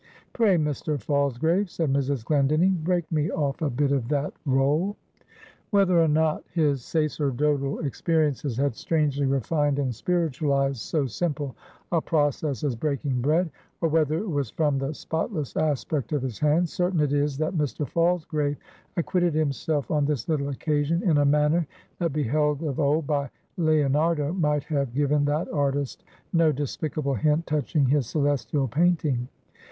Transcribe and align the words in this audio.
"Pray, 0.33 0.57
Mr. 0.57 0.99
Falsgrave," 0.99 1.69
said 1.69 1.93
Mrs. 1.93 2.25
Glendinning, 2.25 2.79
"break 2.83 3.11
me 3.11 3.29
off 3.29 3.61
a 3.61 3.69
bit 3.69 3.91
of 3.91 4.07
that 4.07 4.33
roll." 4.47 4.95
Whether 5.69 6.01
or 6.01 6.07
not 6.07 6.43
his 6.51 6.83
sacerdotal 6.83 7.85
experiences 7.85 8.57
had 8.57 8.73
strangely 8.73 9.27
refined 9.27 9.77
and 9.77 9.93
spiritualized 9.93 10.79
so 10.81 11.05
simple 11.05 11.55
a 11.91 12.01
process 12.01 12.63
as 12.63 12.75
breaking 12.75 13.21
bread; 13.21 13.51
or 13.79 13.89
whether 13.89 14.17
it 14.17 14.27
was 14.27 14.49
from 14.49 14.79
the 14.79 14.91
spotless 14.95 15.55
aspect 15.55 16.13
of 16.13 16.23
his 16.23 16.39
hands: 16.39 16.73
certain 16.73 16.99
it 16.99 17.13
is 17.13 17.37
that 17.37 17.53
Mr. 17.53 17.87
Falsgrave 17.87 18.57
acquitted 18.97 19.35
himself 19.35 19.91
on 19.91 20.05
this 20.05 20.27
little 20.27 20.49
occasion, 20.49 21.03
in 21.07 21.19
a 21.19 21.25
manner 21.25 21.67
that 21.99 22.11
beheld 22.11 22.63
of 22.63 22.79
old 22.79 23.05
by 23.05 23.29
Leonardo, 23.55 24.33
might 24.33 24.63
have 24.63 24.95
given 24.95 25.25
that 25.25 25.47
artist 25.53 26.03
no 26.33 26.51
despicable 26.51 27.13
hint 27.13 27.45
touching 27.45 27.85
his 27.85 28.07
celestial 28.07 28.67
painting. 28.67 29.27